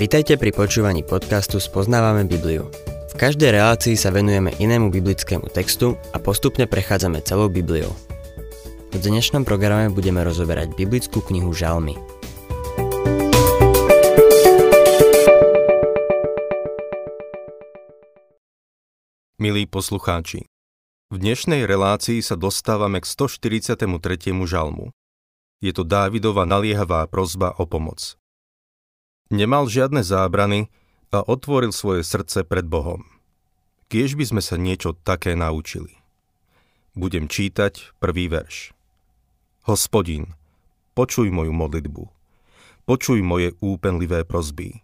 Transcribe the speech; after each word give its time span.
Vitajte 0.00 0.40
pri 0.40 0.48
počúvaní 0.48 1.04
podcastu 1.04 1.60
Spoznávame 1.60 2.24
Bibliu. 2.24 2.72
V 3.12 3.14
každej 3.20 3.52
relácii 3.52 4.00
sa 4.00 4.08
venujeme 4.08 4.48
inému 4.56 4.88
biblickému 4.88 5.52
textu 5.52 5.92
a 6.16 6.16
postupne 6.16 6.64
prechádzame 6.64 7.20
celou 7.20 7.52
Bibliou. 7.52 7.92
V 8.88 8.96
dnešnom 8.96 9.44
programe 9.44 9.92
budeme 9.92 10.24
rozoberať 10.24 10.72
biblickú 10.72 11.20
knihu 11.20 11.52
Žalmy. 11.52 12.00
Milí 19.36 19.68
poslucháči, 19.68 20.48
v 21.12 21.16
dnešnej 21.20 21.68
relácii 21.68 22.24
sa 22.24 22.40
dostávame 22.40 23.04
k 23.04 23.06
143. 23.28 23.84
žalmu. 24.48 24.96
Je 25.60 25.76
to 25.76 25.84
Dávidova 25.84 26.48
naliehavá 26.48 27.04
prozba 27.04 27.52
o 27.60 27.68
pomoc. 27.68 28.16
Nemal 29.30 29.70
žiadne 29.70 30.02
zábrany 30.02 30.66
a 31.14 31.22
otvoril 31.22 31.70
svoje 31.70 32.02
srdce 32.02 32.42
pred 32.42 32.66
Bohom. 32.66 33.06
Kiež 33.86 34.18
by 34.18 34.26
sme 34.26 34.42
sa 34.42 34.58
niečo 34.58 34.98
také 35.06 35.38
naučili. 35.38 35.94
Budem 36.98 37.30
čítať 37.30 37.94
prvý 38.02 38.26
verš. 38.26 38.74
Hospodin, 39.70 40.34
počuj 40.98 41.30
moju 41.30 41.54
modlitbu. 41.54 42.10
Počuj 42.90 43.22
moje 43.22 43.54
úpenlivé 43.62 44.26
prozby. 44.26 44.82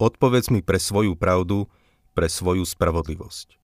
Odpovedz 0.00 0.48
mi 0.48 0.64
pre 0.64 0.80
svoju 0.80 1.12
pravdu, 1.12 1.68
pre 2.16 2.32
svoju 2.32 2.64
spravodlivosť. 2.64 3.60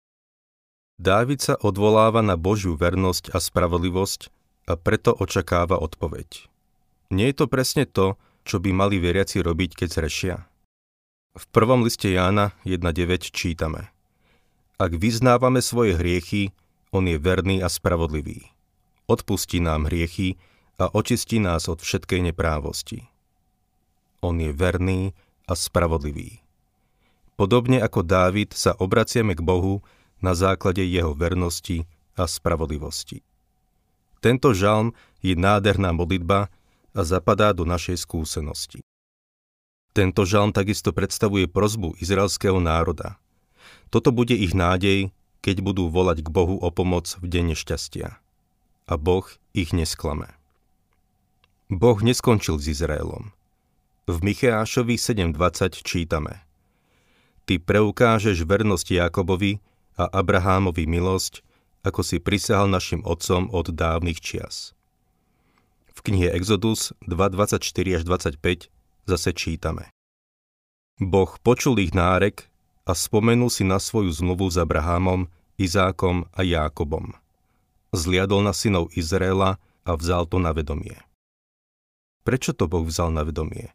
Dávid 1.00 1.40
sa 1.40 1.56
odvoláva 1.56 2.20
na 2.20 2.36
Božiu 2.36 2.76
vernosť 2.76 3.32
a 3.32 3.40
spravodlivosť 3.40 4.28
a 4.68 4.76
preto 4.76 5.16
očakáva 5.16 5.80
odpoveď. 5.80 6.52
Nie 7.08 7.32
je 7.32 7.36
to 7.40 7.46
presne 7.48 7.88
to, 7.88 8.20
čo 8.42 8.58
by 8.58 8.70
mali 8.74 8.98
veriaci 8.98 9.42
robiť, 9.42 9.78
keď 9.78 9.88
zrešia? 9.88 10.36
V 11.32 11.44
prvom 11.48 11.86
liste 11.86 12.12
Jána 12.12 12.52
1.9 12.68 13.32
čítame 13.32 13.88
Ak 14.76 14.92
vyznávame 14.92 15.64
svoje 15.64 15.96
hriechy, 15.96 16.52
on 16.92 17.08
je 17.08 17.16
verný 17.16 17.64
a 17.64 17.72
spravodlivý. 17.72 18.52
Odpustí 19.08 19.64
nám 19.64 19.88
hriechy 19.88 20.36
a 20.76 20.92
očistí 20.92 21.40
nás 21.40 21.72
od 21.72 21.80
všetkej 21.80 22.32
neprávosti. 22.32 23.08
On 24.20 24.36
je 24.36 24.52
verný 24.52 25.16
a 25.48 25.56
spravodlivý. 25.56 26.44
Podobne 27.34 27.80
ako 27.80 28.04
Dávid 28.04 28.52
sa 28.52 28.76
obraciame 28.76 29.32
k 29.34 29.42
Bohu 29.42 29.80
na 30.22 30.36
základe 30.36 30.84
jeho 30.84 31.16
vernosti 31.16 31.88
a 32.14 32.28
spravodlivosti. 32.28 33.24
Tento 34.22 34.54
žalm 34.54 34.94
je 35.18 35.34
nádherná 35.34 35.90
modlitba 35.90 36.52
a 36.92 37.00
zapadá 37.04 37.56
do 37.56 37.64
našej 37.64 38.00
skúsenosti. 38.04 38.84
Tento 39.92 40.24
žalm 40.24 40.56
takisto 40.56 40.92
predstavuje 40.96 41.44
prozbu 41.44 42.00
izraelského 42.00 42.56
národa. 42.56 43.20
Toto 43.92 44.08
bude 44.08 44.32
ich 44.32 44.56
nádej, 44.56 45.12
keď 45.44 45.60
budú 45.60 45.92
volať 45.92 46.24
k 46.24 46.28
Bohu 46.32 46.56
o 46.56 46.68
pomoc 46.72 47.12
v 47.20 47.28
deň 47.28 47.52
nešťastia. 47.52 48.16
A 48.88 48.94
Boh 48.96 49.28
ich 49.52 49.76
nesklame. 49.76 50.32
Boh 51.68 52.00
neskončil 52.00 52.56
s 52.56 52.72
Izraelom. 52.72 53.36
V 54.08 54.16
Micheášovi 54.20 54.96
7.20 54.96 55.84
čítame 55.84 56.42
Ty 57.46 57.60
preukážeš 57.62 58.42
vernosť 58.48 58.98
Jakobovi 58.98 59.60
a 59.94 60.08
Abrahámovi 60.08 60.88
milosť 60.88 61.44
ako 61.82 62.00
si 62.06 62.22
prisahal 62.22 62.70
našim 62.70 63.02
otcom 63.02 63.50
od 63.50 63.74
dávnych 63.74 64.22
čias. 64.22 64.74
V 65.92 65.98
knihe 66.00 66.32
Exodus 66.32 66.96
2.24 67.04 68.00
až 68.00 68.02
25 68.08 68.72
zase 69.04 69.30
čítame. 69.36 69.92
Boh 70.96 71.30
počul 71.44 71.78
ich 71.84 71.92
nárek 71.92 72.48
a 72.88 72.96
spomenul 72.96 73.52
si 73.52 73.62
na 73.62 73.78
svoju 73.78 74.10
zmluvu 74.10 74.50
s 74.50 74.56
Abrahámom, 74.58 75.28
Izákom 75.60 76.26
a 76.32 76.40
Jákobom. 76.42 77.14
Zliadol 77.92 78.42
na 78.42 78.56
synov 78.56 78.90
Izraela 78.96 79.60
a 79.84 79.90
vzal 79.94 80.24
to 80.26 80.40
na 80.40 80.56
vedomie. 80.56 80.96
Prečo 82.22 82.54
to 82.54 82.70
Boh 82.70 82.86
vzal 82.86 83.12
na 83.12 83.26
vedomie? 83.26 83.70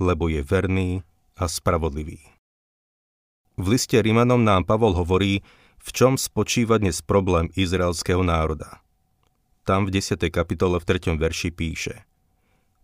Lebo 0.00 0.26
je 0.26 0.42
verný 0.42 1.06
a 1.38 1.46
spravodlivý. 1.46 2.18
V 3.54 3.66
liste 3.70 3.94
Rimanom 3.94 4.42
nám 4.42 4.66
Pavol 4.66 4.98
hovorí, 4.98 5.46
v 5.78 5.88
čom 5.94 6.18
spočíva 6.18 6.80
dnes 6.82 7.04
problém 7.04 7.52
izraelského 7.54 8.24
národa. 8.24 8.83
Tam 9.64 9.88
v 9.88 9.96
10. 9.96 10.28
kapitole 10.28 10.76
v 10.76 10.84
3. 10.84 11.16
verši 11.16 11.48
píše 11.48 12.04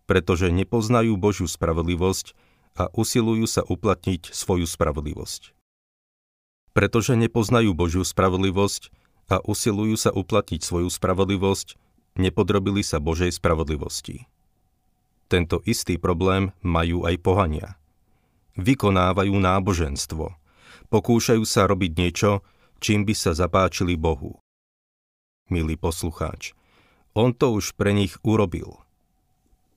Pretože 0.09 0.49
nepoznajú 0.49 1.13
Božiu 1.13 1.45
spravodlivosť 1.45 2.33
a 2.73 2.89
usilujú 2.89 3.45
sa 3.45 3.61
uplatniť 3.61 4.33
svoju 4.33 4.65
spravodlivosť. 4.65 5.53
Pretože 6.73 7.13
nepoznajú 7.13 7.77
Božiu 7.77 8.01
spravodlivosť 8.01 8.89
a 9.29 9.37
usilujú 9.45 9.93
sa 9.93 10.09
uplatniť 10.09 10.61
svoju 10.65 10.89
spravodlivosť, 10.89 11.77
nepodrobili 12.17 12.81
sa 12.81 12.97
Božej 12.97 13.29
spravodlivosti. 13.29 14.25
Tento 15.29 15.61
istý 15.69 16.01
problém 16.01 16.49
majú 16.65 17.05
aj 17.05 17.15
pohania. 17.21 17.77
Vykonávajú 18.57 19.37
náboženstvo. 19.37 20.33
Pokúšajú 20.89 21.45
sa 21.45 21.69
robiť 21.69 21.91
niečo, 21.93 22.41
čím 22.81 23.05
by 23.05 23.13
sa 23.13 23.37
zapáčili 23.37 23.93
Bohu. 23.93 24.41
Milý 25.45 25.77
poslucháč, 25.77 26.57
on 27.13 27.35
to 27.35 27.55
už 27.55 27.75
pre 27.75 27.91
nich 27.91 28.15
urobil. 28.23 28.79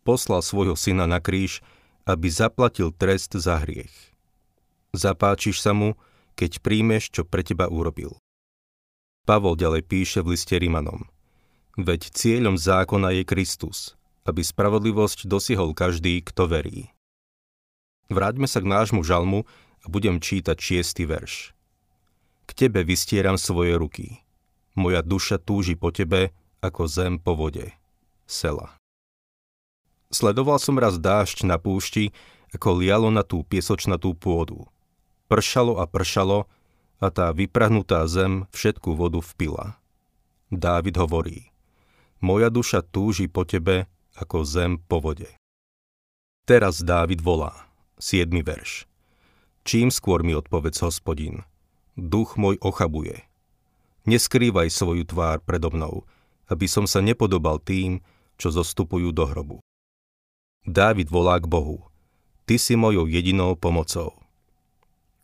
Poslal 0.05 0.45
svojho 0.45 0.77
syna 0.77 1.09
na 1.09 1.19
kríž, 1.19 1.65
aby 2.05 2.29
zaplatil 2.29 2.93
trest 2.93 3.33
za 3.35 3.65
hriech. 3.65 3.93
Zapáčiš 4.95 5.59
sa 5.65 5.73
mu, 5.73 5.97
keď 6.39 6.61
príjmeš, 6.61 7.11
čo 7.11 7.23
pre 7.25 7.43
teba 7.43 7.67
urobil. 7.67 8.21
Pavol 9.25 9.57
ďalej 9.57 9.83
píše 9.89 10.21
v 10.21 10.37
liste 10.37 10.55
Rimanom. 10.55 11.09
Veď 11.81 12.13
cieľom 12.13 12.61
zákona 12.61 13.17
je 13.19 13.23
Kristus, 13.25 13.97
aby 14.29 14.45
spravodlivosť 14.45 15.27
dosiahol 15.27 15.73
každý, 15.73 16.23
kto 16.23 16.47
verí. 16.47 16.93
Vráťme 18.13 18.45
sa 18.45 18.61
k 18.61 18.69
nášmu 18.69 19.01
žalmu 19.01 19.49
a 19.83 19.87
budem 19.89 20.21
čítať 20.21 20.55
šiestý 20.61 21.09
verš. 21.09 21.57
K 22.45 22.51
tebe 22.53 22.85
vystieram 22.85 23.41
svoje 23.41 23.81
ruky. 23.81 24.21
Moja 24.77 25.01
duša 25.01 25.41
túži 25.41 25.75
po 25.75 25.89
tebe, 25.89 26.37
ako 26.65 26.89
zem 26.89 27.21
po 27.21 27.37
vode. 27.37 27.77
Sela. 28.25 28.73
Sledoval 30.09 30.57
som 30.57 30.81
raz 30.81 30.97
dážď 30.97 31.45
na 31.45 31.61
púšti, 31.61 32.17
ako 32.57 32.81
lialo 32.81 33.13
na 33.13 33.21
tú 33.21 33.45
piesočnatú 33.45 34.17
pôdu. 34.17 34.65
Pršalo 35.29 35.83
a 35.83 35.85
pršalo 35.85 36.49
a 37.03 37.07
tá 37.13 37.35
vyprahnutá 37.35 38.07
zem 38.09 38.49
všetku 38.55 38.97
vodu 38.97 39.21
vpila. 39.21 39.77
Dávid 40.49 40.97
hovorí, 40.97 41.51
moja 42.23 42.49
duša 42.49 42.81
túži 42.81 43.27
po 43.27 43.43
tebe, 43.45 43.91
ako 44.15 44.47
zem 44.47 44.79
po 44.79 45.03
vode. 45.03 45.29
Teraz 46.47 46.81
Dávid 46.81 47.21
volá, 47.21 47.67
7. 47.99 48.31
verš. 48.41 48.87
Čím 49.65 49.91
skôr 49.91 50.23
mi 50.23 50.37
odpovedz, 50.37 50.85
hospodin, 50.85 51.43
duch 51.99 52.37
môj 52.39 52.61
ochabuje. 52.61 53.27
Neskrývaj 54.05 54.69
svoju 54.69 55.09
tvár 55.09 55.41
predo 55.41 55.73
mnou, 55.73 56.05
aby 56.49 56.67
som 56.69 56.85
sa 56.85 57.01
nepodobal 57.01 57.61
tým, 57.61 58.05
čo 58.37 58.51
zostupujú 58.51 59.15
do 59.15 59.25
hrobu. 59.25 59.59
Dávid 60.65 61.13
volá 61.13 61.37
k 61.41 61.47
Bohu. 61.49 61.85
Ty 62.45 62.57
si 62.61 62.77
mojou 62.77 63.09
jedinou 63.09 63.57
pomocou. 63.57 64.17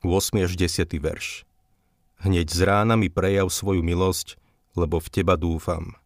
8. 0.00 0.48
až 0.48 0.56
10. 0.56 0.88
verš. 0.96 1.44
Hneď 2.20 2.48
z 2.48 2.60
rána 2.64 2.96
mi 2.96 3.12
prejav 3.12 3.48
svoju 3.52 3.80
milosť, 3.84 4.40
lebo 4.76 5.00
v 5.00 5.08
teba 5.08 5.36
dúfam. 5.36 5.96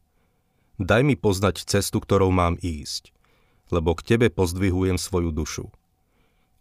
Daj 0.79 1.07
mi 1.07 1.15
poznať 1.15 1.63
cestu, 1.67 2.03
ktorou 2.03 2.35
mám 2.35 2.59
ísť, 2.59 3.15
lebo 3.71 3.95
k 3.95 4.03
tebe 4.03 4.27
pozdvihujem 4.31 4.99
svoju 4.99 5.31
dušu. 5.31 5.67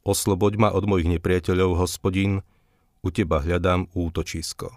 Osloboď 0.05 0.53
ma 0.61 0.69
od 0.69 0.85
mojich 0.85 1.09
nepriateľov, 1.09 1.81
hospodin, 1.81 2.45
u 3.01 3.09
teba 3.09 3.41
hľadám 3.41 3.89
útočisko. 3.97 4.69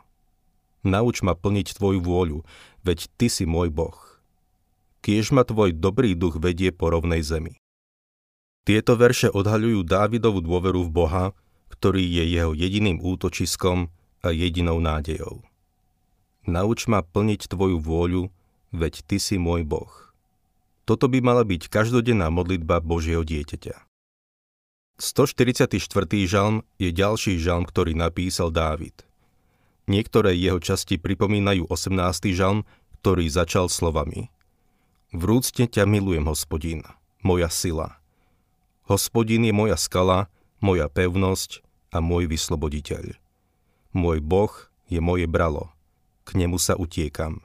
Nauč 0.86 1.20
ma 1.20 1.34
plniť 1.34 1.76
tvoju 1.76 2.00
vôľu, 2.00 2.38
veď 2.86 3.10
ty 3.18 3.26
si 3.26 3.42
môj 3.42 3.74
Boh. 3.74 3.98
Kiež 5.02 5.34
ma 5.34 5.42
tvoj 5.42 5.74
dobrý 5.74 6.14
duch 6.14 6.38
vedie 6.38 6.70
po 6.70 6.94
rovnej 6.94 7.26
zemi. 7.26 7.58
Tieto 8.66 8.94
verše 8.94 9.30
odhaľujú 9.30 9.86
Dávidovu 9.86 10.42
dôveru 10.42 10.86
v 10.86 10.90
Boha, 10.90 11.24
ktorý 11.70 12.02
je 12.02 12.24
jeho 12.30 12.52
jediným 12.54 12.98
útočiskom 13.02 13.90
a 14.22 14.28
jedinou 14.34 14.82
nádejou. 14.82 15.42
Nauč 16.46 16.90
ma 16.90 17.02
plniť 17.02 17.50
tvoju 17.50 17.78
vôľu, 17.78 18.30
veď 18.74 19.06
ty 19.06 19.22
si 19.22 19.38
môj 19.38 19.62
Boh. 19.62 19.90
Toto 20.82 21.06
by 21.06 21.18
mala 21.22 21.42
byť 21.46 21.70
každodenná 21.70 22.30
modlitba 22.30 22.82
Božieho 22.82 23.22
dieťaťa. 23.22 23.86
144. 24.98 25.78
žalm 26.26 26.66
je 26.82 26.90
ďalší 26.90 27.38
žalm, 27.38 27.62
ktorý 27.62 27.94
napísal 27.94 28.50
Dávid. 28.50 29.05
Niektoré 29.86 30.34
jeho 30.34 30.58
časti 30.58 30.98
pripomínajú 30.98 31.70
18. 31.70 32.34
žalm, 32.34 32.66
ktorý 33.00 33.30
začal 33.30 33.70
slovami 33.70 34.34
Vrúcne 35.14 35.70
ťa 35.70 35.86
milujem, 35.86 36.26
hospodín, 36.26 36.82
moja 37.22 37.46
sila. 37.46 38.02
Hospodín 38.90 39.46
je 39.46 39.54
moja 39.54 39.78
skala 39.78 40.26
moja 40.58 40.90
pevnosť 40.90 41.62
a 41.94 42.02
môj 42.02 42.26
vysloboditeľ. 42.26 43.14
Môj 43.94 44.18
Boh 44.20 44.52
je 44.90 44.98
moje 44.98 45.30
bralo, 45.30 45.72
k 46.26 46.42
nemu 46.42 46.58
sa 46.58 46.74
utiekam. 46.74 47.44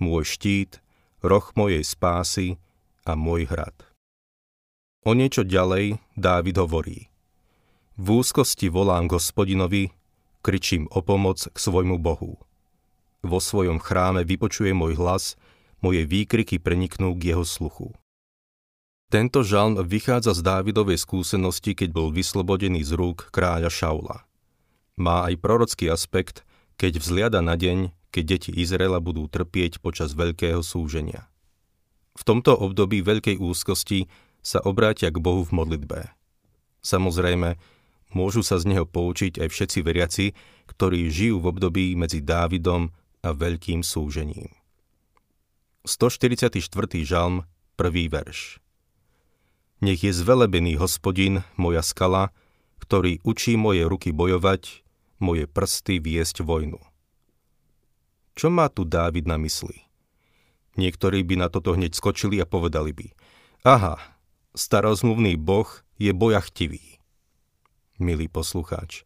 Môj 0.00 0.24
štít, 0.24 0.80
roh 1.20 1.44
mojej 1.54 1.84
spásy 1.84 2.56
a 3.04 3.12
môj 3.18 3.46
hrad. 3.50 3.74
O 5.06 5.14
niečo 5.14 5.44
ďalej 5.46 6.00
Dávid 6.16 6.56
hovorí. 6.58 7.12
V 7.98 8.22
úzkosti 8.22 8.70
volám 8.70 9.10
hospodinovi, 9.10 9.90
kričím 10.48 10.88
o 10.88 11.04
pomoc 11.04 11.44
k 11.44 11.56
svojmu 11.60 12.00
Bohu. 12.00 12.40
Vo 13.20 13.36
svojom 13.36 13.76
chráme 13.76 14.24
vypočuje 14.24 14.72
môj 14.72 14.96
hlas, 14.96 15.36
moje 15.84 16.08
výkriky 16.08 16.56
preniknú 16.56 17.12
k 17.20 17.36
jeho 17.36 17.44
sluchu. 17.44 17.92
Tento 19.12 19.44
žalm 19.44 19.76
vychádza 19.84 20.32
z 20.32 20.40
Dávidovej 20.40 20.96
skúsenosti, 20.96 21.76
keď 21.76 21.92
bol 21.92 22.08
vyslobodený 22.08 22.80
z 22.80 22.96
rúk 22.96 23.28
kráľa 23.28 23.68
Šaula. 23.68 24.24
Má 24.96 25.28
aj 25.28 25.36
prorocký 25.36 25.92
aspekt, 25.92 26.48
keď 26.80 26.96
vzliada 26.96 27.44
na 27.44 27.52
deň, 27.52 27.92
keď 28.08 28.24
deti 28.24 28.50
Izraela 28.56 29.04
budú 29.04 29.28
trpieť 29.28 29.84
počas 29.84 30.16
veľkého 30.16 30.64
súženia. 30.64 31.28
V 32.16 32.24
tomto 32.24 32.56
období 32.56 33.04
veľkej 33.04 33.36
úzkosti 33.36 34.08
sa 34.40 34.64
obrátia 34.64 35.12
k 35.12 35.20
Bohu 35.20 35.44
v 35.44 35.52
modlitbe. 35.52 36.08
Samozrejme, 36.80 37.60
môžu 38.12 38.44
sa 38.44 38.56
z 38.60 38.74
neho 38.74 38.84
poučiť 38.88 39.42
aj 39.42 39.48
všetci 39.48 39.78
veriaci, 39.84 40.26
ktorí 40.68 41.08
žijú 41.08 41.40
v 41.40 41.48
období 41.52 41.86
medzi 41.96 42.20
Dávidom 42.24 42.92
a 43.24 43.30
veľkým 43.32 43.82
súžením. 43.84 44.52
144. 45.88 46.60
žalm, 47.04 47.48
prvý 47.78 48.12
verš. 48.12 48.60
Nech 49.78 50.02
je 50.02 50.10
zvelebený 50.10 50.76
hospodin, 50.76 51.46
moja 51.54 51.80
skala, 51.86 52.34
ktorý 52.82 53.22
učí 53.22 53.54
moje 53.54 53.86
ruky 53.86 54.10
bojovať, 54.10 54.82
moje 55.22 55.46
prsty 55.46 56.02
viesť 56.02 56.42
vojnu. 56.42 56.82
Čo 58.38 58.50
má 58.50 58.70
tu 58.70 58.86
Dávid 58.86 59.26
na 59.26 59.38
mysli? 59.38 59.86
Niektorí 60.78 61.26
by 61.26 61.42
na 61.42 61.48
toto 61.50 61.74
hneď 61.74 61.94
skočili 61.94 62.38
a 62.38 62.46
povedali 62.46 62.94
by, 62.94 63.06
aha, 63.66 63.98
starozmluvný 64.54 65.34
boh 65.34 65.66
je 65.98 66.14
bojachtivý. 66.14 66.97
Milý 67.98 68.30
poslucháč, 68.30 69.02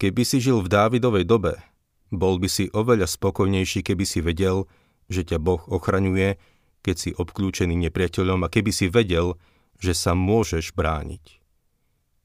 keby 0.00 0.24
si 0.24 0.40
žil 0.40 0.64
v 0.64 0.72
Dávidovej 0.72 1.28
dobe, 1.28 1.60
bol 2.08 2.40
by 2.40 2.48
si 2.48 2.72
oveľa 2.72 3.04
spokojnejší, 3.04 3.84
keby 3.84 4.04
si 4.08 4.24
vedel, 4.24 4.64
že 5.12 5.28
ťa 5.28 5.38
Boh 5.40 5.60
ochraňuje, 5.68 6.40
keď 6.84 6.96
si 6.96 7.10
obklúčený 7.12 7.76
nepriateľom 7.88 8.44
a 8.44 8.52
keby 8.52 8.72
si 8.72 8.88
vedel, 8.88 9.36
že 9.80 9.92
sa 9.92 10.16
môžeš 10.16 10.72
brániť. 10.76 11.40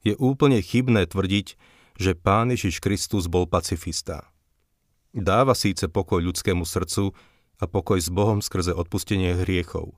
Je 0.04 0.16
úplne 0.16 0.60
chybné 0.64 1.04
tvrdiť, 1.04 1.60
že 2.00 2.16
Pán 2.16 2.48
Ježiš 2.48 2.80
Kristus 2.80 3.28
bol 3.28 3.44
pacifista. 3.44 4.32
Dáva 5.12 5.52
síce 5.52 5.90
pokoj 5.92 6.24
ľudskému 6.24 6.64
srdcu 6.64 7.12
a 7.60 7.64
pokoj 7.68 8.00
s 8.00 8.08
Bohom 8.08 8.40
skrze 8.40 8.72
odpustenie 8.72 9.36
hriechov, 9.36 9.92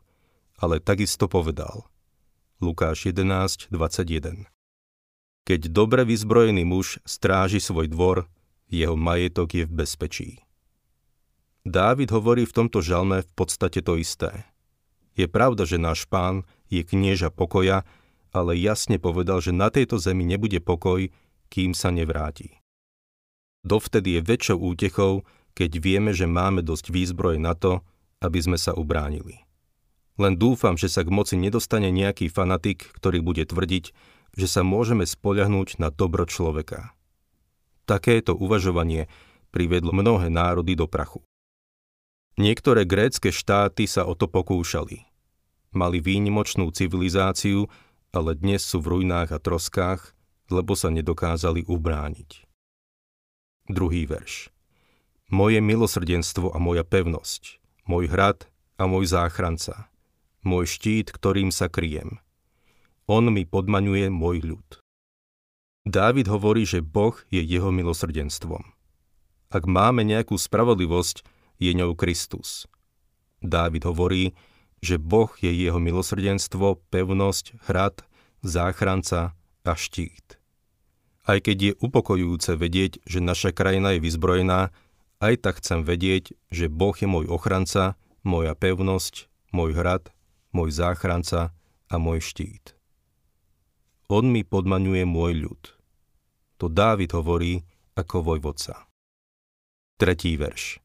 ale 0.59 0.83
takisto 0.83 1.31
povedal. 1.31 1.87
Lukáš 2.59 3.07
11.21 3.07 4.52
Keď 5.43 5.75
dobre 5.75 6.07
vyzbrojený 6.07 6.63
muž 6.63 7.03
stráži 7.03 7.59
svoj 7.59 7.91
dvor, 7.91 8.31
jeho 8.71 8.95
majetok 8.95 9.59
je 9.59 9.65
v 9.67 9.73
bezpečí. 9.75 10.31
Dávid 11.63 12.11
hovorí 12.11 12.47
v 12.47 12.55
tomto 12.55 12.83
žalme 12.83 13.23
v 13.23 13.33
podstate 13.35 13.83
to 13.83 13.99
isté. 13.99 14.47
Je 15.15 15.29
pravda, 15.29 15.69
že 15.69 15.83
náš 15.83 16.09
pán 16.09 16.43
je 16.73 16.83
knieža 16.83 17.29
pokoja, 17.31 17.85
ale 18.33 18.57
jasne 18.57 18.97
povedal, 18.97 19.45
že 19.45 19.53
na 19.53 19.69
tejto 19.69 20.01
zemi 20.01 20.25
nebude 20.25 20.59
pokoj, 20.59 21.13
kým 21.53 21.77
sa 21.77 21.93
nevráti. 21.93 22.57
Dovtedy 23.63 24.19
je 24.19 24.27
väčšou 24.27 24.59
útechou, 24.59 25.23
keď 25.53 25.71
vieme, 25.79 26.11
že 26.17 26.25
máme 26.25 26.65
dosť 26.65 26.91
výzbroje 26.91 27.39
na 27.39 27.53
to, 27.53 27.85
aby 28.25 28.41
sme 28.41 28.59
sa 28.59 28.73
ubránili. 28.73 29.45
Len 30.17 30.35
dúfam, 30.41 30.81
že 30.81 30.89
sa 30.89 31.05
k 31.05 31.13
moci 31.13 31.37
nedostane 31.37 31.93
nejaký 31.93 32.33
fanatik, 32.33 32.89
ktorý 32.97 33.21
bude 33.21 33.45
tvrdiť, 33.45 33.85
že 34.33 34.49
sa 34.49 34.65
môžeme 34.65 35.05
spoľahnúť 35.05 35.77
na 35.81 35.93
dobro 35.93 36.25
človeka. 36.25 36.97
Takéto 37.85 38.33
uvažovanie 38.33 39.11
privedlo 39.53 39.93
mnohé 39.93 40.33
národy 40.33 40.73
do 40.73 40.89
prachu. 40.89 41.21
Niektoré 42.41 42.89
grécke 42.89 43.29
štáty 43.29 43.85
sa 43.85 44.09
o 44.09 44.17
to 44.17 44.25
pokúšali. 44.25 45.05
Mali 45.77 46.01
výnimočnú 46.01 46.73
civilizáciu, 46.73 47.69
ale 48.13 48.33
dnes 48.37 48.65
sú 48.65 48.81
v 48.81 48.97
ruinách 48.97 49.37
a 49.37 49.39
troskách, 49.41 50.17
lebo 50.49 50.73
sa 50.73 50.89
nedokázali 50.89 51.65
ubrániť. 51.69 52.49
Druhý 53.69 54.09
verš. 54.09 54.49
Moje 55.33 55.65
milosrdenstvo 55.65 56.53
a 56.53 56.59
moja 56.61 56.85
pevnosť, 56.85 57.57
môj 57.89 58.09
hrad 58.13 58.49
a 58.77 58.85
môj 58.85 59.09
záchranca, 59.09 59.89
môj 60.45 60.69
štít, 60.69 61.09
ktorým 61.09 61.49
sa 61.49 61.73
kryjem. 61.73 62.21
On 63.13 63.29
mi 63.29 63.45
podmaňuje 63.45 64.09
môj 64.09 64.41
ľud. 64.41 64.69
Dávid 65.85 66.33
hovorí, 66.33 66.65
že 66.65 66.81
Boh 66.81 67.13
je 67.29 67.45
jeho 67.45 67.69
milosrdenstvom. 67.69 68.65
Ak 69.53 69.69
máme 69.69 70.01
nejakú 70.01 70.41
spravodlivosť, 70.41 71.21
je 71.61 71.77
ňou 71.77 71.93
Kristus. 71.93 72.65
Dávid 73.45 73.85
hovorí, 73.85 74.33
že 74.81 74.97
Boh 74.97 75.29
je 75.45 75.53
jeho 75.53 75.77
milosrdenstvo, 75.77 76.81
pevnosť, 76.89 77.61
hrad, 77.69 78.01
záchranca 78.41 79.37
a 79.61 79.73
štít. 79.77 80.41
Aj 81.29 81.37
keď 81.37 81.57
je 81.61 81.73
upokojujúce 81.85 82.57
vedieť, 82.57 83.05
že 83.05 83.21
naša 83.21 83.53
krajina 83.53 83.93
je 83.93 84.09
vyzbrojená, 84.09 84.73
aj 85.21 85.35
tak 85.37 85.61
chcem 85.61 85.85
vedieť, 85.85 86.33
že 86.49 86.73
Boh 86.73 86.97
je 86.97 87.05
môj 87.05 87.29
ochranca, 87.29 88.01
moja 88.25 88.57
pevnosť, 88.57 89.29
môj 89.53 89.77
hrad, 89.77 90.09
môj 90.57 90.73
záchranca 90.73 91.53
a 91.93 91.95
môj 92.01 92.25
štít. 92.25 92.73
On 94.13 94.29
mi 94.29 94.45
podmaňuje 94.45 95.09
môj 95.09 95.41
ľud. 95.41 95.63
To 96.61 96.69
Dávid 96.69 97.17
hovorí 97.17 97.65
ako 97.97 98.21
vojvodca. 98.21 98.85
Tretí 99.97 100.37
verš. 100.37 100.85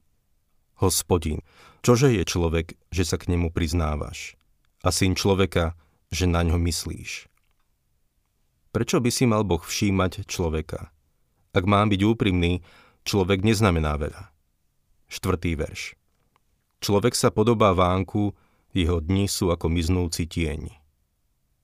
Hospodin, 0.80 1.44
čože 1.84 2.08
je 2.08 2.24
človek, 2.24 2.80
že 2.88 3.04
sa 3.04 3.20
k 3.20 3.36
nemu 3.36 3.52
priznávaš? 3.52 4.40
A 4.80 4.96
syn 4.96 5.12
človeka, 5.12 5.76
že 6.08 6.24
na 6.24 6.40
ňo 6.40 6.56
myslíš? 6.56 7.28
Prečo 8.72 9.04
by 9.04 9.12
si 9.12 9.28
mal 9.28 9.44
Boh 9.44 9.60
všímať 9.60 10.24
človeka? 10.24 10.96
Ak 11.52 11.68
mám 11.68 11.92
byť 11.92 12.02
úprimný, 12.08 12.64
človek 13.04 13.44
neznamená 13.44 14.00
veľa. 14.00 14.32
Štvrtý 15.12 15.60
verš. 15.60 16.00
Človek 16.80 17.12
sa 17.12 17.28
podobá 17.36 17.76
vánku, 17.76 18.32
jeho 18.72 19.04
dni 19.04 19.28
sú 19.28 19.52
ako 19.52 19.68
miznúci 19.68 20.32
tieň. 20.32 20.87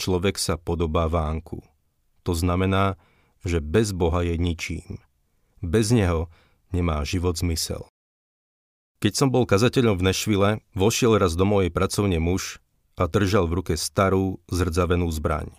Človek 0.03 0.35
sa 0.35 0.59
podobá 0.59 1.07
vánku. 1.07 1.63
To 2.27 2.35
znamená, 2.35 2.99
že 3.47 3.63
bez 3.63 3.95
Boha 3.95 4.19
je 4.19 4.35
ničím. 4.35 4.99
Bez 5.63 5.95
Neho 5.95 6.27
nemá 6.75 7.07
život 7.07 7.39
zmysel. 7.39 7.87
Keď 8.99 9.13
som 9.15 9.31
bol 9.31 9.47
kazateľom 9.47 9.95
v 9.95 10.11
Nešvile, 10.11 10.49
vošiel 10.75 11.15
raz 11.15 11.39
do 11.39 11.47
mojej 11.47 11.71
pracovne 11.71 12.19
muž 12.19 12.59
a 12.99 13.07
držal 13.07 13.47
v 13.47 13.63
ruke 13.63 13.79
starú, 13.79 14.43
zrdzavenú 14.51 15.07
zbraň. 15.07 15.55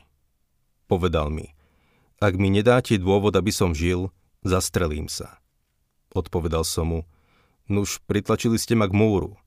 Povedal 0.93 1.33
mi, 1.33 1.57
ak 2.21 2.37
mi 2.37 2.53
nedáte 2.53 3.01
dôvod, 3.01 3.33
aby 3.41 3.49
som 3.49 3.73
žil, 3.73 4.13
zastrelím 4.45 5.09
sa. 5.09 5.41
Odpovedal 6.13 6.69
som 6.69 6.85
mu, 6.93 7.01
nuž 7.65 7.97
pritlačili 8.05 8.61
ste 8.61 8.77
ma 8.77 8.93
k 8.93 8.93
múru. 8.93 9.41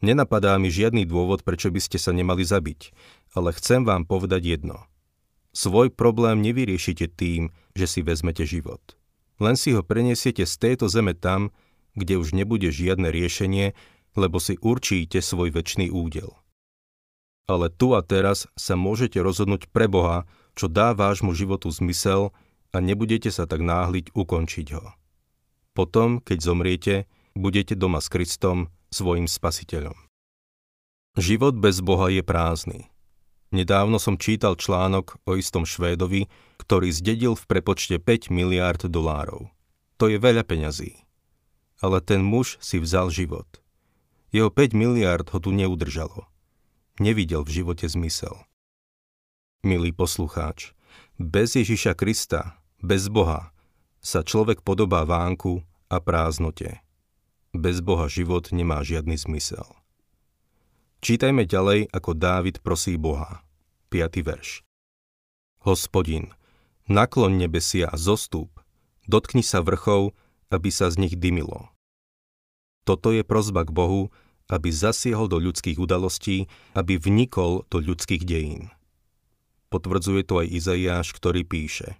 Nenapadá 0.00 0.56
mi 0.56 0.72
žiadny 0.72 1.04
dôvod, 1.04 1.44
prečo 1.44 1.68
by 1.68 1.76
ste 1.76 2.00
sa 2.00 2.16
nemali 2.16 2.40
zabiť, 2.40 2.96
ale 3.34 3.54
chcem 3.54 3.86
vám 3.86 4.06
povedať 4.06 4.58
jedno. 4.58 4.86
Svoj 5.50 5.90
problém 5.90 6.42
nevyriešite 6.42 7.10
tým, 7.10 7.50
že 7.74 7.86
si 7.90 8.00
vezmete 8.06 8.46
život. 8.46 8.80
Len 9.42 9.58
si 9.58 9.74
ho 9.74 9.82
preniesiete 9.82 10.46
z 10.46 10.54
tejto 10.60 10.86
zeme 10.86 11.16
tam, 11.16 11.50
kde 11.98 12.20
už 12.20 12.36
nebude 12.36 12.70
žiadne 12.70 13.10
riešenie, 13.10 13.74
lebo 14.14 14.38
si 14.38 14.58
určíte 14.60 15.18
svoj 15.18 15.50
väčší 15.50 15.90
údel. 15.90 16.34
Ale 17.50 17.66
tu 17.66 17.98
a 17.98 18.02
teraz 18.04 18.46
sa 18.54 18.78
môžete 18.78 19.18
rozhodnúť 19.18 19.66
pre 19.74 19.90
Boha, 19.90 20.28
čo 20.54 20.70
dá 20.70 20.94
vášmu 20.94 21.34
životu 21.34 21.66
zmysel 21.70 22.30
a 22.70 22.76
nebudete 22.78 23.34
sa 23.34 23.50
tak 23.50 23.58
náhliť 23.58 24.14
ukončiť 24.14 24.66
ho. 24.78 24.94
Potom, 25.74 26.22
keď 26.22 26.38
zomriete, 26.42 26.94
budete 27.34 27.74
doma 27.74 27.98
s 27.98 28.10
Kristom, 28.10 28.70
svojim 28.90 29.30
spasiteľom. 29.30 29.94
Život 31.18 31.58
bez 31.58 31.82
Boha 31.82 32.10
je 32.10 32.22
prázdny. 32.22 32.89
Nedávno 33.50 33.98
som 33.98 34.14
čítal 34.14 34.54
článok 34.54 35.18
o 35.26 35.34
istom 35.34 35.66
Švédovi, 35.66 36.30
ktorý 36.62 36.94
zdedil 36.94 37.34
v 37.34 37.44
prepočte 37.50 37.98
5 37.98 38.30
miliárd 38.30 38.86
dolárov. 38.86 39.50
To 39.98 40.06
je 40.06 40.22
veľa 40.22 40.46
peňazí 40.46 41.10
ale 41.80 42.04
ten 42.04 42.20
muž 42.20 42.60
si 42.60 42.76
vzal 42.76 43.08
život. 43.08 43.48
Jeho 44.30 44.52
5 44.52 44.76
miliard 44.76 45.26
ho 45.32 45.38
tu 45.40 45.50
neudržalo. 45.50 46.28
Nevidel 47.00 47.42
v 47.42 47.64
živote 47.64 47.88
zmysel. 47.88 48.36
Milý 49.64 49.90
poslucháč, 49.90 50.76
Bez 51.16 51.56
Ježiša 51.56 51.96
Krista, 51.96 52.60
bez 52.80 53.08
Boha, 53.12 53.52
sa 54.00 54.24
človek 54.24 54.64
podobá 54.64 55.04
vánku 55.04 55.64
a 55.92 56.00
prázdnote. 56.00 56.80
Bez 57.52 57.84
Boha 57.84 58.08
život 58.08 58.52
nemá 58.52 58.80
žiadny 58.80 59.20
zmysel. 59.20 59.66
Čítajme 61.00 61.48
ďalej, 61.48 61.88
ako 61.96 62.12
Dávid 62.12 62.60
prosí 62.60 63.00
Boha. 63.00 63.40
5. 63.88 64.20
verš. 64.20 64.60
Hospodin, 65.64 66.36
nakloň 66.92 67.40
nebesia 67.40 67.88
a 67.88 67.96
zostúp, 67.96 68.52
dotkni 69.08 69.40
sa 69.40 69.64
vrchov, 69.64 70.12
aby 70.52 70.68
sa 70.68 70.92
z 70.92 71.00
nich 71.00 71.16
dymilo. 71.16 71.72
Toto 72.84 73.16
je 73.16 73.24
prozba 73.24 73.64
k 73.64 73.72
Bohu, 73.72 74.12
aby 74.52 74.68
zasiehol 74.68 75.32
do 75.32 75.40
ľudských 75.40 75.80
udalostí, 75.80 76.52
aby 76.76 77.00
vnikol 77.00 77.64
do 77.72 77.80
ľudských 77.80 78.20
dejín. 78.20 78.68
Potvrdzuje 79.72 80.20
to 80.28 80.44
aj 80.44 80.52
Izaiáš, 80.52 81.16
ktorý 81.16 81.48
píše 81.48 81.96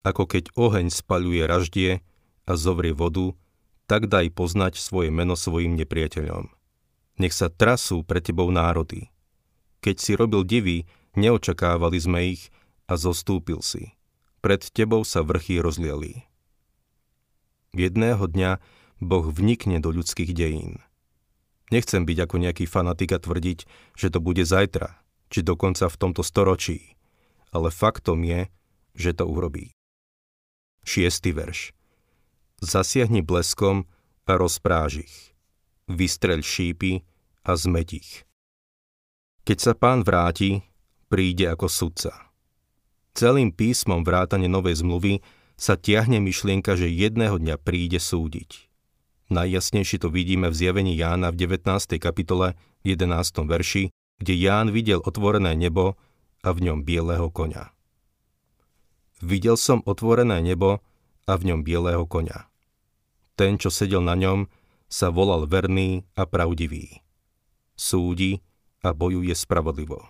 Ako 0.00 0.24
keď 0.24 0.48
oheň 0.56 0.88
spaľuje 0.88 1.44
raždie 1.44 2.00
a 2.48 2.52
zovrie 2.56 2.96
vodu, 2.96 3.36
tak 3.84 4.08
daj 4.08 4.32
poznať 4.32 4.80
svoje 4.80 5.12
meno 5.12 5.36
svojim 5.36 5.76
nepriateľom. 5.76 6.57
Nech 7.18 7.34
sa 7.34 7.50
trasú 7.50 8.06
pre 8.06 8.22
tebou 8.22 8.48
národy. 8.54 9.10
Keď 9.82 9.96
si 9.98 10.12
robil 10.14 10.46
divy, 10.46 10.86
neočakávali 11.18 11.98
sme 11.98 12.38
ich 12.38 12.50
a 12.86 12.94
zostúpil 12.94 13.62
si. 13.62 13.94
Pred 14.38 14.70
tebou 14.70 15.02
sa 15.02 15.26
vrchy 15.26 15.58
rozliali. 15.58 16.26
Jedného 17.74 18.22
dňa 18.30 18.62
Boh 19.02 19.26
vnikne 19.30 19.82
do 19.82 19.90
ľudských 19.90 20.30
dejín. 20.34 20.82
Nechcem 21.68 22.06
byť 22.08 22.18
ako 22.24 22.36
nejaký 22.40 22.64
fanatik 22.64 23.12
a 23.12 23.20
tvrdiť, 23.20 23.58
že 23.92 24.08
to 24.08 24.18
bude 24.24 24.40
zajtra, 24.40 24.96
či 25.28 25.44
dokonca 25.44 25.90
v 25.90 26.00
tomto 26.00 26.24
storočí. 26.24 26.96
Ale 27.52 27.68
faktom 27.68 28.24
je, 28.24 28.48
že 28.96 29.12
to 29.12 29.28
urobí. 29.28 29.74
Šiestý 30.86 31.36
verš. 31.36 31.76
Zasiahni 32.64 33.20
bleskom 33.20 33.84
a 34.24 34.32
rozpráž 34.36 35.04
ich. 35.04 35.16
Vystreľ 35.88 36.44
šípy 36.44 37.02
a 37.48 37.56
zmeť 37.56 37.88
ich. 37.96 38.28
Keď 39.48 39.58
sa 39.58 39.72
pán 39.72 40.04
vráti, 40.04 40.60
príde 41.08 41.48
ako 41.48 41.66
sudca. 41.72 42.28
Celým 43.16 43.50
písmom 43.50 44.04
vrátane 44.04 44.46
Novej 44.46 44.84
zmluvy 44.84 45.24
sa 45.58 45.74
tiahne 45.74 46.20
myšlienka, 46.20 46.76
že 46.76 46.92
jedného 46.92 47.40
dňa 47.40 47.56
príde 47.58 47.98
súdiť. 47.98 48.68
Najjasnejšie 49.32 50.04
to 50.04 50.08
vidíme 50.08 50.48
v 50.48 50.54
zjavení 50.56 50.96
Jána 50.96 51.32
v 51.32 51.48
19. 51.48 51.64
kapitole 52.00 52.56
11. 52.84 53.08
verši, 53.44 53.92
kde 54.20 54.34
Ján 54.36 54.72
videl 54.72 55.00
otvorené 55.04 55.56
nebo 55.56 55.96
a 56.44 56.48
v 56.54 56.68
ňom 56.68 56.84
bieleho 56.86 57.28
koňa. 57.28 57.74
Videl 59.18 59.58
som 59.58 59.82
otvorené 59.82 60.38
nebo 60.40 60.78
a 61.26 61.32
v 61.34 61.42
ňom 61.52 61.60
bieleho 61.66 62.06
koňa. 62.06 62.46
Ten, 63.34 63.58
čo 63.58 63.68
sedel 63.68 64.00
na 64.00 64.14
ňom, 64.14 64.46
sa 64.88 65.12
volal 65.12 65.44
verný 65.44 66.08
a 66.16 66.24
pravdivý. 66.24 67.04
Súdi 67.76 68.40
a 68.80 68.96
bojuje 68.96 69.36
spravodlivo. 69.36 70.02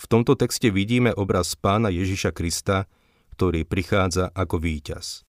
V 0.00 0.04
tomto 0.08 0.38
texte 0.38 0.72
vidíme 0.72 1.12
obraz 1.12 1.52
pána 1.58 1.92
Ježiša 1.92 2.32
Krista, 2.32 2.88
ktorý 3.36 3.68
prichádza 3.68 4.32
ako 4.32 4.56
víťaz. 4.56 5.28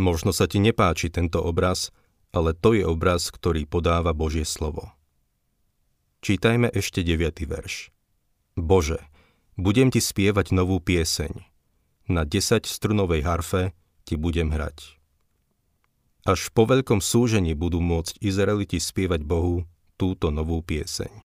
Možno 0.00 0.32
sa 0.32 0.48
ti 0.48 0.62
nepáči 0.62 1.12
tento 1.12 1.44
obraz, 1.44 1.92
ale 2.32 2.56
to 2.56 2.72
je 2.72 2.86
obraz, 2.86 3.28
ktorý 3.28 3.68
podáva 3.68 4.16
Božie 4.16 4.48
slovo. 4.48 4.94
Čítajme 6.24 6.72
ešte 6.72 7.04
9. 7.04 7.44
verš. 7.44 7.92
Bože, 8.56 9.00
budem 9.56 9.88
ti 9.92 10.00
spievať 10.00 10.52
novú 10.52 10.80
pieseň. 10.80 11.44
Na 12.08 12.24
10 12.24 12.64
strunovej 12.64 13.24
harfe 13.24 13.72
ti 14.04 14.16
budem 14.16 14.52
hrať. 14.52 14.99
Až 16.28 16.52
po 16.52 16.68
veľkom 16.68 17.00
súžení 17.00 17.56
budú 17.56 17.80
môcť 17.80 18.20
Izraeliti 18.20 18.76
spievať 18.76 19.24
Bohu 19.24 19.64
túto 19.96 20.28
novú 20.28 20.60
pieseň. 20.60 21.24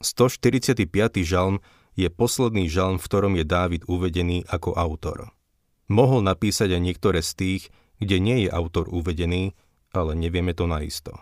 145. 0.00 0.86
žalm 1.26 1.58
je 1.98 2.08
posledný 2.08 2.70
žalm, 2.70 2.96
v 2.96 3.04
ktorom 3.04 3.34
je 3.36 3.44
Dávid 3.44 3.82
uvedený 3.90 4.46
ako 4.48 4.78
autor. 4.78 5.34
Mohol 5.90 6.22
napísať 6.22 6.78
aj 6.78 6.82
niektoré 6.86 7.20
z 7.20 7.32
tých, 7.34 7.62
kde 7.98 8.16
nie 8.22 8.46
je 8.46 8.50
autor 8.54 8.86
uvedený, 8.88 9.58
ale 9.90 10.14
nevieme 10.14 10.54
to 10.54 10.70
naisto. 10.70 11.18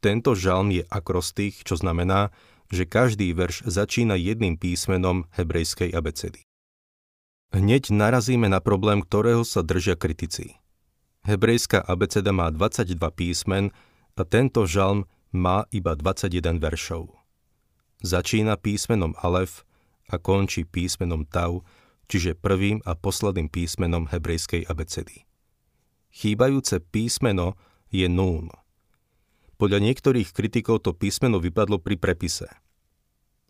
Tento 0.00 0.32
žalm 0.32 0.72
je 0.72 0.88
akrostých, 0.88 1.68
čo 1.68 1.76
znamená, 1.76 2.32
že 2.72 2.88
každý 2.88 3.32
verš 3.36 3.68
začína 3.68 4.16
jedným 4.16 4.56
písmenom 4.56 5.28
hebrejskej 5.36 5.92
abecedy. 5.92 6.44
Hneď 7.52 7.92
narazíme 7.92 8.48
na 8.48 8.60
problém, 8.60 9.00
ktorého 9.00 9.44
sa 9.44 9.64
držia 9.64 9.96
kritici. 9.96 10.60
Hebrejská 11.24 11.82
abeceda 11.82 12.30
má 12.30 12.50
22 12.52 12.98
písmen 13.14 13.74
a 14.18 14.22
tento 14.26 14.66
žalm 14.66 15.06
má 15.30 15.64
iba 15.70 15.94
21 15.94 16.58
veršov. 16.58 17.14
Začína 18.02 18.58
písmenom 18.58 19.14
Alef 19.18 19.66
a 20.10 20.18
končí 20.18 20.66
písmenom 20.66 21.26
Tau, 21.26 21.62
čiže 22.10 22.38
prvým 22.38 22.82
a 22.82 22.94
posledným 22.98 23.50
písmenom 23.50 24.10
hebrejskej 24.10 24.66
abecedy. 24.66 25.26
Chýbajúce 26.14 26.80
písmeno 26.80 27.54
je 27.92 28.08
Nún. 28.10 28.50
Podľa 29.58 29.78
niektorých 29.82 30.30
kritikov 30.32 30.86
to 30.86 30.94
písmeno 30.94 31.42
vypadlo 31.42 31.82
pri 31.82 31.98
prepise. 31.98 32.46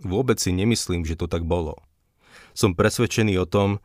Vôbec 0.00 0.40
si 0.40 0.50
nemyslím, 0.54 1.04
že 1.04 1.18
to 1.18 1.28
tak 1.28 1.44
bolo. 1.44 1.76
Som 2.54 2.74
presvedčený 2.74 3.38
o 3.38 3.46
tom, 3.46 3.78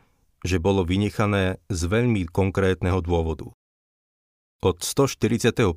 že 0.44 0.60
bolo 0.60 0.84
vynechané 0.84 1.62
z 1.68 1.82
veľmi 1.88 2.28
konkrétneho 2.30 3.00
dôvodu. 3.04 3.52
Od 4.64 4.80
145. 4.80 5.76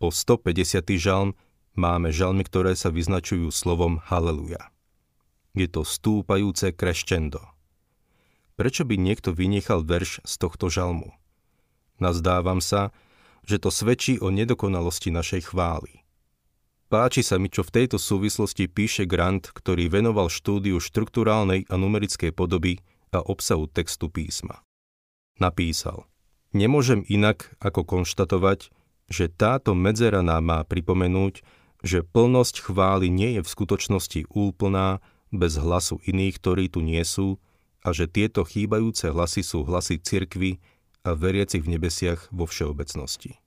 po 0.00 0.08
150. 0.08 0.96
žalm 0.96 1.36
máme 1.76 2.08
žalmy, 2.08 2.40
ktoré 2.48 2.72
sa 2.72 2.88
vyznačujú 2.88 3.52
slovom 3.52 4.00
Haleluja. 4.08 4.72
Je 5.52 5.68
to 5.68 5.84
stúpajúce 5.84 6.72
kreščendo. 6.72 7.44
Prečo 8.56 8.88
by 8.88 8.96
niekto 8.96 9.36
vynechal 9.36 9.84
verš 9.84 10.24
z 10.24 10.34
tohto 10.40 10.72
žalmu? 10.72 11.12
Nazdávam 12.00 12.64
sa, 12.64 12.96
že 13.44 13.60
to 13.60 13.68
svedčí 13.68 14.16
o 14.24 14.32
nedokonalosti 14.32 15.12
našej 15.12 15.52
chvály. 15.52 16.00
Páči 16.88 17.20
sa 17.20 17.36
mi, 17.36 17.52
čo 17.52 17.60
v 17.60 17.76
tejto 17.76 18.00
súvislosti 18.00 18.72
píše 18.72 19.04
Grant, 19.04 19.52
ktorý 19.52 19.92
venoval 19.92 20.32
štúdiu 20.32 20.80
štruktúrálnej 20.80 21.68
a 21.68 21.76
numerickej 21.76 22.32
podoby 22.32 22.80
a 23.12 23.20
obsahu 23.20 23.68
textu 23.68 24.08
písma. 24.08 24.64
Napísal, 25.36 26.08
nemôžem 26.56 27.04
inak 27.08 27.52
ako 27.60 27.84
konštatovať, 27.84 28.72
že 29.12 29.28
táto 29.28 29.76
medzera 29.76 30.24
nám 30.24 30.48
má 30.48 30.60
pripomenúť, 30.64 31.44
že 31.82 32.06
plnosť 32.06 32.70
chvály 32.70 33.10
nie 33.10 33.36
je 33.36 33.42
v 33.42 33.52
skutočnosti 33.52 34.20
úplná 34.32 35.02
bez 35.34 35.58
hlasu 35.58 35.98
iných, 36.06 36.38
ktorí 36.38 36.64
tu 36.70 36.80
nie 36.80 37.02
sú, 37.02 37.42
a 37.82 37.90
že 37.90 38.06
tieto 38.06 38.46
chýbajúce 38.46 39.10
hlasy 39.10 39.42
sú 39.42 39.66
hlasy 39.66 39.98
cirkvy 39.98 40.62
a 41.02 41.18
veriacich 41.18 41.66
v 41.66 41.74
nebesiach 41.74 42.30
vo 42.30 42.46
všeobecnosti. 42.46 43.42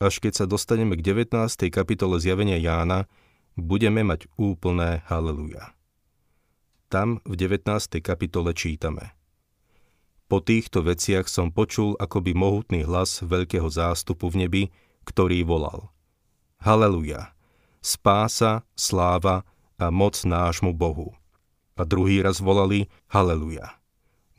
Až 0.00 0.16
keď 0.24 0.32
sa 0.32 0.46
dostaneme 0.48 0.96
k 0.96 1.04
19. 1.12 1.28
kapitole 1.68 2.16
zjavenia 2.16 2.56
Jána, 2.56 3.04
budeme 3.52 4.00
mať 4.00 4.32
úplné 4.40 5.04
haleluja. 5.12 5.76
Tam 6.88 7.20
v 7.28 7.36
19. 7.36 7.68
kapitole 8.00 8.56
čítame 8.56 9.12
Po 10.30 10.38
týchto 10.38 10.86
veciach 10.86 11.26
som 11.26 11.50
počul 11.50 11.98
akoby 11.98 12.38
mohutný 12.38 12.86
hlas 12.86 13.18
veľkého 13.18 13.66
zástupu 13.66 14.30
v 14.30 14.46
nebi, 14.46 14.62
ktorý 15.02 15.42
volal 15.42 15.90
Haleluja! 16.62 17.34
Spása, 17.82 18.62
sláva 18.78 19.42
a 19.74 19.90
moc 19.90 20.14
nášmu 20.22 20.70
Bohu. 20.70 21.18
A 21.74 21.82
druhý 21.82 22.22
raz 22.22 22.38
volali 22.38 22.86
Haleluja! 23.10 23.80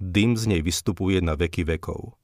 dym 0.01 0.33
z 0.33 0.49
nej 0.49 0.61
vystupuje 0.65 1.21
na 1.21 1.37
veky 1.37 1.61
vekov. 1.61 2.17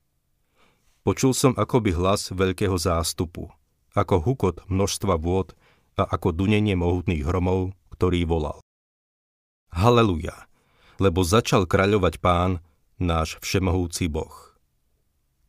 Počul 1.05 1.37
som 1.37 1.53
akoby 1.53 1.93
hlas 1.93 2.33
veľkého 2.33 2.73
zástupu, 2.73 3.53
ako 3.93 4.15
hukot 4.17 4.65
množstva 4.67 5.15
vôd 5.21 5.53
a 5.95 6.09
ako 6.09 6.33
dunenie 6.33 6.73
mohutných 6.73 7.21
hromov, 7.23 7.77
ktorý 7.93 8.25
volal. 8.25 8.59
Haleluja, 9.71 10.49
lebo 10.97 11.21
začal 11.21 11.69
kráľovať 11.69 12.17
pán, 12.17 12.59
náš 12.97 13.37
všemohúci 13.45 14.09
Boh. 14.09 14.33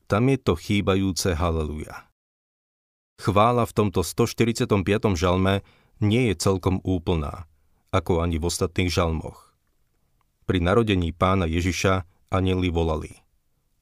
Tam 0.09 0.28
je 0.28 0.40
to 0.40 0.57
chýbajúce 0.57 1.37
haleluja. 1.37 2.09
Chvála 3.21 3.67
v 3.69 3.73
tomto 3.76 4.00
145. 4.00 4.69
žalme 5.19 5.61
nie 6.00 6.31
je 6.33 6.35
celkom 6.38 6.78
úplná, 6.87 7.50
ako 7.90 8.23
ani 8.23 8.38
v 8.38 8.47
ostatných 8.47 8.88
žalmoch. 8.93 9.52
Pri 10.49 10.64
narodení 10.64 11.12
pána 11.12 11.45
Ježiša 11.45 12.09
anjeli 12.33 12.73
volali. 12.73 13.21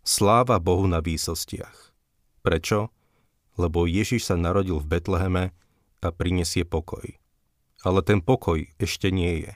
Sláva 0.07 0.59
Bohu 0.59 0.87
na 0.87 1.03
výsostiach. 1.03 1.95
Prečo? 2.43 2.91
Lebo 3.59 3.87
Ježiš 3.87 4.31
sa 4.31 4.37
narodil 4.39 4.79
v 4.79 4.87
Betleheme 4.87 5.45
a 6.03 6.09
prinesie 6.15 6.63
pokoj. 6.63 7.07
Ale 7.83 8.01
ten 8.03 8.23
pokoj 8.23 8.67
ešte 8.79 9.11
nie 9.11 9.47
je. 9.47 9.53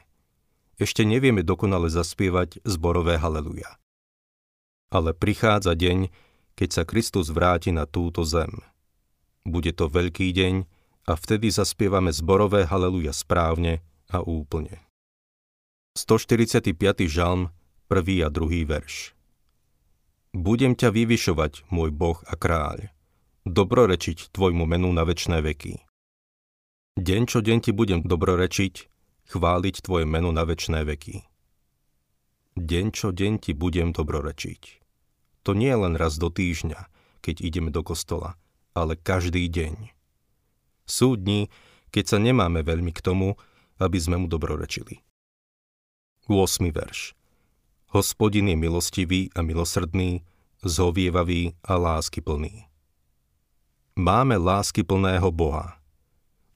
ešte 0.80 1.04
nevieme 1.04 1.44
dokonale 1.44 1.92
zaspievať 1.92 2.64
zborové 2.64 3.20
haleluja. 3.20 3.80
Ale 4.90 5.14
prichádza 5.14 5.78
deň, 5.78 6.10
keď 6.58 6.68
sa 6.70 6.82
Kristus 6.82 7.30
vráti 7.30 7.70
na 7.70 7.86
túto 7.86 8.26
zem. 8.26 8.58
Bude 9.46 9.70
to 9.70 9.86
veľký 9.86 10.34
deň 10.34 10.54
a 11.06 11.12
vtedy 11.14 11.48
zaspievame 11.48 12.10
zborové 12.10 12.66
haleluja 12.66 13.14
správne 13.14 13.80
a 14.10 14.20
úplne. 14.20 14.82
145. 15.94 16.74
žalm, 17.06 17.54
1. 17.86 18.26
a 18.26 18.28
2. 18.30 18.66
verš. 18.66 19.14
Budem 20.30 20.78
ťa 20.78 20.94
vyvyšovať, 20.94 21.66
môj 21.74 21.90
Boh 21.90 22.18
a 22.26 22.38
kráľ, 22.38 22.90
dobrorečiť 23.46 24.30
tvojmu 24.30 24.62
menu 24.62 24.90
na 24.94 25.02
večné 25.02 25.42
veky. 25.42 25.82
Deň 26.98 27.22
čo 27.26 27.38
deň 27.42 27.58
ti 27.62 27.72
budem 27.74 28.02
dobrorečiť, 28.02 28.74
chváliť 29.30 29.74
tvoje 29.82 30.06
meno 30.06 30.30
na 30.34 30.42
večné 30.42 30.82
veky. 30.82 31.22
Deň 32.58 32.86
čo 32.90 33.14
deň 33.14 33.32
ti 33.38 33.54
budem 33.54 33.94
dobrorečiť. 33.94 34.79
To 35.48 35.56
nie 35.56 35.72
je 35.72 35.78
len 35.80 35.94
raz 35.96 36.20
do 36.20 36.28
týždňa, 36.28 36.90
keď 37.24 37.40
ideme 37.40 37.70
do 37.72 37.80
kostola, 37.80 38.36
ale 38.76 38.96
každý 38.96 39.48
deň. 39.48 39.92
Sú 40.84 41.16
dni, 41.16 41.48
keď 41.94 42.16
sa 42.16 42.18
nemáme 42.20 42.60
veľmi 42.60 42.92
k 42.92 43.00
tomu, 43.00 43.38
aby 43.80 43.96
sme 43.96 44.20
mu 44.20 44.26
dobrorečili. 44.28 45.00
8. 46.28 46.70
verš. 46.70 47.16
Hospodin 47.90 48.46
je 48.46 48.54
milostivý 48.54 49.20
a 49.34 49.42
milosrdný, 49.42 50.22
zhovievavý 50.62 51.58
a 51.64 51.74
láskyplný. 51.74 52.70
Máme 53.98 54.38
láskyplného 54.38 55.26
Boha. 55.34 55.80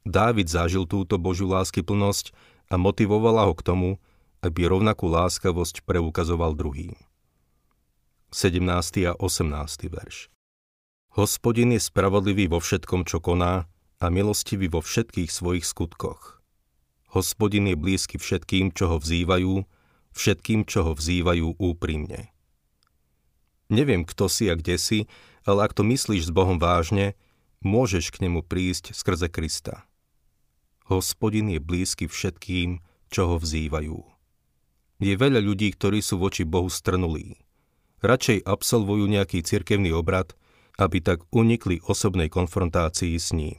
Dávid 0.05 0.47
zažil 0.47 0.85
túto 0.85 1.17
Božiu 1.17 1.50
láskyplnosť 1.50 2.31
a 2.71 2.76
motivovala 2.76 3.49
ho 3.49 3.53
k 3.57 3.64
tomu, 3.64 3.91
aby 4.45 4.69
rovnakú 4.69 5.09
láskavosť 5.09 5.83
preukazoval 5.88 6.53
druhým. 6.53 6.93
17. 8.35 8.67
a 9.07 9.14
18. 9.14 9.95
verš. 9.95 10.26
Hospodin 11.14 11.71
je 11.71 11.79
spravodlivý 11.79 12.50
vo 12.50 12.59
všetkom, 12.59 13.07
čo 13.07 13.23
koná 13.23 13.71
a 14.03 14.11
milostivý 14.11 14.67
vo 14.67 14.83
všetkých 14.83 15.31
svojich 15.31 15.62
skutkoch. 15.62 16.43
Hospodin 17.14 17.71
je 17.71 17.79
blízky 17.79 18.19
všetkým, 18.19 18.75
čo 18.75 18.91
ho 18.91 18.99
vzývajú 18.99 19.62
všetkým, 20.19 20.67
čo 20.67 20.83
ho 20.83 20.99
vzývajú 20.99 21.62
úprimne. 21.62 22.35
Neviem, 23.71 24.03
kto 24.03 24.26
si 24.26 24.50
a 24.50 24.59
kde 24.59 24.83
si, 24.83 24.99
ale 25.47 25.71
ak 25.71 25.79
to 25.79 25.87
myslíš 25.87 26.26
s 26.26 26.35
Bohom 26.35 26.59
vážne, 26.59 27.14
môžeš 27.62 28.11
k 28.11 28.26
nemu 28.26 28.43
prísť 28.43 28.99
skrze 28.99 29.31
Krista. 29.31 29.87
Hospodin 30.91 31.55
je 31.55 31.62
blízky 31.62 32.11
všetkým, 32.11 32.83
čo 33.14 33.31
ho 33.31 33.37
vzývajú. 33.38 34.03
Je 34.99 35.14
veľa 35.14 35.38
ľudí, 35.38 35.71
ktorí 35.71 36.03
sú 36.03 36.19
voči 36.19 36.43
Bohu 36.43 36.67
strnulí. 36.67 37.44
Radšej 38.05 38.45
absolvujú 38.45 39.09
nejaký 39.09 39.41
cirkevný 39.41 39.97
obrad, 39.97 40.37
aby 40.77 41.01
tak 41.01 41.25
unikli 41.33 41.81
osobnej 41.89 42.29
konfrontácii 42.29 43.17
s 43.17 43.33
ním. 43.33 43.57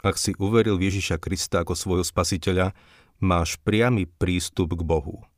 Ak 0.00 0.16
si 0.16 0.32
uveril 0.40 0.80
Ježiša 0.80 1.20
Krista 1.20 1.60
ako 1.60 1.76
svojho 1.76 2.04
spasiteľa, 2.08 2.72
máš 3.20 3.60
priamy 3.60 4.08
prístup 4.08 4.72
k 4.72 4.82
Bohu. 4.82 5.28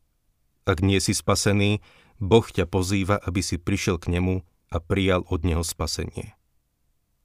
Ak 0.64 0.86
nie 0.86 1.02
si 1.02 1.18
spasený, 1.18 1.82
Boh 2.22 2.46
ťa 2.46 2.70
pozýva, 2.70 3.18
aby 3.18 3.42
si 3.42 3.58
prišiel 3.58 3.98
k 3.98 4.14
nemu 4.14 4.46
a 4.70 4.76
prijal 4.78 5.26
od 5.26 5.42
neho 5.42 5.66
spasenie. 5.66 6.38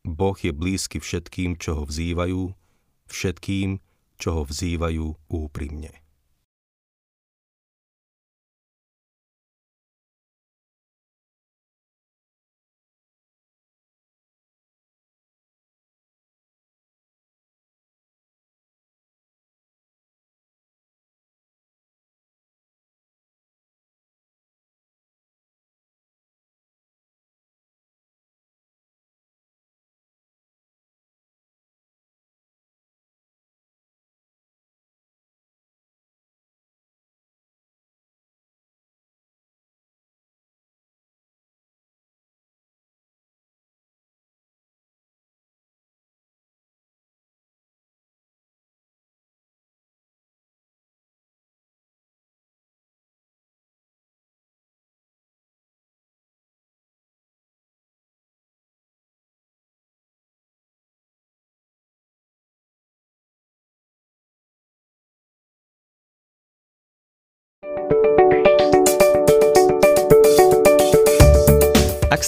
Boh 0.01 0.34
je 0.34 0.50
blízky 0.50 0.98
všetkým, 0.98 1.62
čo 1.62 1.77
ho 1.77 1.84
vzývajú, 1.86 2.58
všetkým, 3.06 3.77
čo 4.18 4.29
ho 4.34 4.44
vzývajú 4.50 5.13
úprimne. 5.29 5.94